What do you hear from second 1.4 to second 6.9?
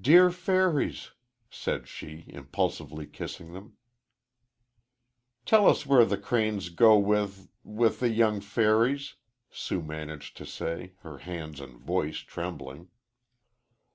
said she, impulsively kissing them. "Tell us where the cranes